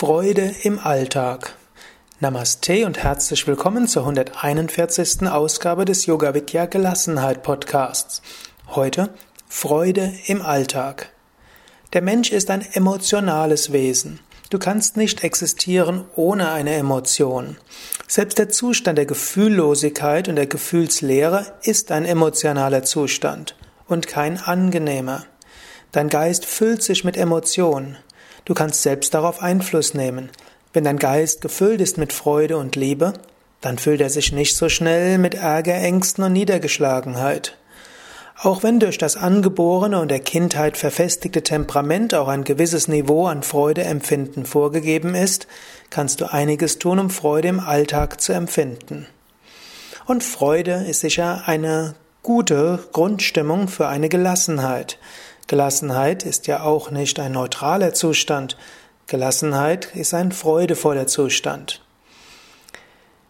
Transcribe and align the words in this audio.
Freude 0.00 0.54
im 0.62 0.78
Alltag. 0.78 1.56
Namaste 2.20 2.86
und 2.86 3.02
herzlich 3.02 3.46
willkommen 3.46 3.86
zur 3.86 4.04
141. 4.04 5.28
Ausgabe 5.28 5.84
des 5.84 6.06
Yoga 6.06 6.32
Vidya 6.32 6.64
Gelassenheit 6.64 7.42
Podcasts. 7.42 8.22
Heute 8.68 9.10
Freude 9.46 10.14
im 10.24 10.40
Alltag. 10.40 11.10
Der 11.92 12.00
Mensch 12.00 12.32
ist 12.32 12.48
ein 12.48 12.66
emotionales 12.72 13.72
Wesen. 13.72 14.20
Du 14.48 14.58
kannst 14.58 14.96
nicht 14.96 15.22
existieren 15.22 16.06
ohne 16.16 16.50
eine 16.50 16.76
Emotion. 16.76 17.58
Selbst 18.08 18.38
der 18.38 18.48
Zustand 18.48 18.96
der 18.96 19.04
Gefühllosigkeit 19.04 20.28
und 20.28 20.36
der 20.36 20.46
Gefühlsleere 20.46 21.44
ist 21.62 21.92
ein 21.92 22.06
emotionaler 22.06 22.84
Zustand 22.84 23.54
und 23.86 24.06
kein 24.06 24.38
angenehmer. 24.38 25.26
Dein 25.92 26.08
Geist 26.08 26.46
füllt 26.46 26.82
sich 26.82 27.04
mit 27.04 27.18
Emotionen. 27.18 27.98
Du 28.44 28.54
kannst 28.54 28.82
selbst 28.82 29.14
darauf 29.14 29.42
Einfluss 29.42 29.94
nehmen. 29.94 30.30
Wenn 30.72 30.84
dein 30.84 30.98
Geist 30.98 31.40
gefüllt 31.40 31.80
ist 31.80 31.98
mit 31.98 32.12
Freude 32.12 32.56
und 32.56 32.76
Liebe, 32.76 33.12
dann 33.60 33.78
füllt 33.78 34.00
er 34.00 34.10
sich 34.10 34.32
nicht 34.32 34.56
so 34.56 34.68
schnell 34.68 35.18
mit 35.18 35.34
Ärger, 35.34 35.74
Ängsten 35.74 36.24
und 36.24 36.32
Niedergeschlagenheit. 36.32 37.56
Auch 38.42 38.62
wenn 38.62 38.80
durch 38.80 38.96
das 38.96 39.18
angeborene 39.18 40.00
und 40.00 40.10
der 40.10 40.20
Kindheit 40.20 40.78
verfestigte 40.78 41.42
Temperament 41.42 42.14
auch 42.14 42.28
ein 42.28 42.44
gewisses 42.44 42.88
Niveau 42.88 43.26
an 43.26 43.42
Freudeempfinden 43.42 44.46
vorgegeben 44.46 45.14
ist, 45.14 45.46
kannst 45.90 46.22
du 46.22 46.32
einiges 46.32 46.78
tun, 46.78 46.98
um 46.98 47.10
Freude 47.10 47.48
im 47.48 47.60
Alltag 47.60 48.18
zu 48.20 48.32
empfinden. 48.32 49.06
Und 50.06 50.24
Freude 50.24 50.84
ist 50.88 51.00
sicher 51.00 51.42
eine 51.46 51.94
gute 52.22 52.78
Grundstimmung 52.92 53.68
für 53.68 53.88
eine 53.88 54.08
Gelassenheit. 54.08 54.98
Gelassenheit 55.50 56.22
ist 56.22 56.46
ja 56.46 56.62
auch 56.62 56.92
nicht 56.92 57.18
ein 57.18 57.32
neutraler 57.32 57.92
Zustand. 57.92 58.56
Gelassenheit 59.08 59.96
ist 59.96 60.14
ein 60.14 60.30
freudevoller 60.30 61.08
Zustand. 61.08 61.84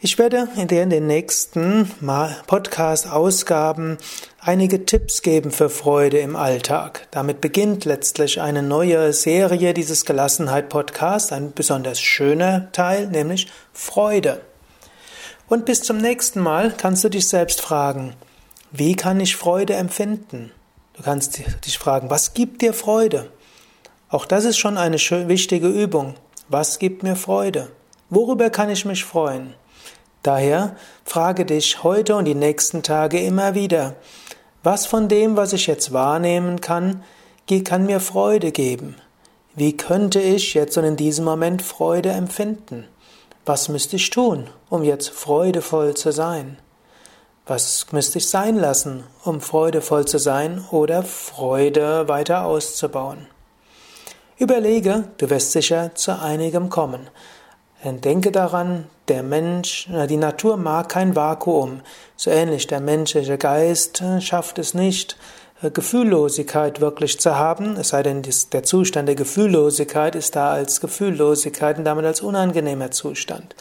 Ich 0.00 0.18
werde 0.18 0.48
in 0.56 0.66
den 0.66 1.06
nächsten 1.06 1.88
Podcast-Ausgaben 2.48 3.98
einige 4.40 4.84
Tipps 4.84 5.22
geben 5.22 5.52
für 5.52 5.70
Freude 5.70 6.18
im 6.18 6.34
Alltag. 6.34 7.06
Damit 7.12 7.40
beginnt 7.40 7.84
letztlich 7.84 8.40
eine 8.40 8.64
neue 8.64 9.12
Serie 9.12 9.72
dieses 9.72 10.04
Gelassenheit-Podcasts, 10.04 11.30
ein 11.30 11.52
besonders 11.52 12.00
schöner 12.00 12.72
Teil, 12.72 13.06
nämlich 13.06 13.46
Freude. 13.72 14.40
Und 15.48 15.66
bis 15.66 15.82
zum 15.82 15.98
nächsten 15.98 16.40
Mal 16.40 16.74
kannst 16.76 17.04
du 17.04 17.10
dich 17.10 17.28
selbst 17.28 17.60
fragen, 17.60 18.14
wie 18.72 18.96
kann 18.96 19.20
ich 19.20 19.36
Freude 19.36 19.74
empfinden? 19.74 20.50
Du 20.98 21.04
kannst 21.04 21.38
dich 21.64 21.78
fragen, 21.78 22.10
was 22.10 22.34
gibt 22.34 22.60
dir 22.60 22.74
Freude? 22.74 23.30
Auch 24.08 24.26
das 24.26 24.44
ist 24.44 24.58
schon 24.58 24.76
eine 24.76 24.96
wichtige 24.96 25.68
Übung. 25.68 26.14
Was 26.48 26.80
gibt 26.80 27.04
mir 27.04 27.14
Freude? 27.14 27.70
Worüber 28.10 28.50
kann 28.50 28.68
ich 28.68 28.84
mich 28.84 29.04
freuen? 29.04 29.54
Daher 30.24 30.74
frage 31.04 31.44
dich 31.44 31.84
heute 31.84 32.16
und 32.16 32.24
die 32.24 32.34
nächsten 32.34 32.82
Tage 32.82 33.20
immer 33.20 33.54
wieder, 33.54 33.94
was 34.64 34.86
von 34.86 35.08
dem, 35.08 35.36
was 35.36 35.52
ich 35.52 35.68
jetzt 35.68 35.92
wahrnehmen 35.92 36.60
kann, 36.60 37.04
kann 37.64 37.86
mir 37.86 38.00
Freude 38.00 38.50
geben? 38.50 38.96
Wie 39.54 39.76
könnte 39.76 40.20
ich 40.20 40.52
jetzt 40.54 40.76
und 40.78 40.84
in 40.84 40.96
diesem 40.96 41.24
Moment 41.24 41.62
Freude 41.62 42.10
empfinden? 42.10 42.88
Was 43.46 43.68
müsste 43.68 43.96
ich 43.96 44.10
tun, 44.10 44.50
um 44.68 44.82
jetzt 44.82 45.10
freudevoll 45.10 45.94
zu 45.94 46.10
sein? 46.10 46.58
Was 47.48 47.86
müsste 47.92 48.18
ich 48.18 48.28
sein 48.28 48.56
lassen, 48.56 49.04
um 49.24 49.40
freudevoll 49.40 50.04
zu 50.04 50.18
sein 50.18 50.62
oder 50.70 51.02
Freude 51.02 52.06
weiter 52.06 52.44
auszubauen? 52.44 53.26
Überlege, 54.36 55.04
du 55.16 55.30
wirst 55.30 55.52
sicher 55.52 55.94
zu 55.94 56.20
einigem 56.20 56.68
kommen. 56.68 57.08
Denke 57.82 58.32
daran, 58.32 58.84
der 59.08 59.22
Mensch, 59.22 59.88
die 60.10 60.18
Natur 60.18 60.58
mag 60.58 60.90
kein 60.90 61.16
Vakuum. 61.16 61.80
So 62.16 62.30
ähnlich 62.30 62.66
der 62.66 62.80
menschliche 62.80 63.38
Geist 63.38 64.04
schafft 64.20 64.58
es 64.58 64.74
nicht, 64.74 65.16
Gefühllosigkeit 65.72 66.82
wirklich 66.82 67.18
zu 67.18 67.36
haben, 67.36 67.76
es 67.76 67.88
sei 67.88 68.02
denn, 68.02 68.22
der 68.52 68.62
Zustand 68.62 69.08
der 69.08 69.16
Gefühllosigkeit 69.16 70.14
ist 70.14 70.36
da 70.36 70.50
als 70.52 70.82
Gefühllosigkeit 70.82 71.78
und 71.78 71.84
damit 71.84 72.04
als 72.04 72.20
unangenehmer 72.20 72.90
Zustand. 72.90 73.56